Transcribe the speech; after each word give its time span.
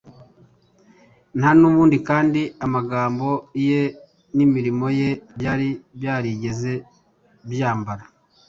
Nta 1.37 1.49
n’ubundi 1.59 1.97
kandi 2.09 2.41
amagambo 2.65 3.27
ye 3.67 3.81
n’imirimo 4.35 4.87
ye 4.99 5.09
byari 5.35 5.67
byarigeze 5.97 6.71
byambara 7.51 8.03